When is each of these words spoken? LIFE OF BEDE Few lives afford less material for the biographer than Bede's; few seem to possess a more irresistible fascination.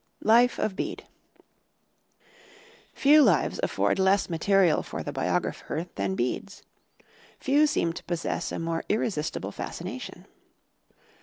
LIFE 0.23 0.57
OF 0.57 0.75
BEDE 0.75 1.05
Few 2.91 3.21
lives 3.21 3.59
afford 3.61 3.99
less 3.99 4.31
material 4.31 4.81
for 4.81 5.03
the 5.03 5.11
biographer 5.13 5.85
than 5.93 6.15
Bede's; 6.15 6.63
few 7.37 7.67
seem 7.67 7.93
to 7.93 8.03
possess 8.05 8.51
a 8.51 8.57
more 8.57 8.83
irresistible 8.89 9.51
fascination. 9.51 10.25